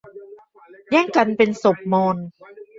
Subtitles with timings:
[0.91, 2.17] แย่งกันเป็นศพมอญ